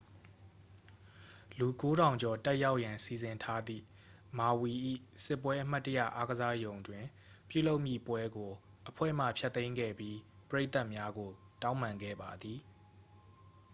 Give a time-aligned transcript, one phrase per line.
[1.59, 3.83] လူ 9,000 ကျော် တက်ရောက်ရန် စီစဉ်ထားသည့်
[4.37, 4.71] မာဝီ၏
[5.23, 7.03] စစ်ပွဲ အမှတ်တရ အားကစားရုံတွင်
[7.49, 8.51] ပြုလုပ်မည့်ပွဲကို
[8.89, 10.17] အဖွဲ့မှ ဖျက်သိမ်းခဲ့ပြီး
[10.49, 11.29] ပရိသတ်များကို
[11.61, 12.59] တောင်းပန်ခဲ့ပါသည်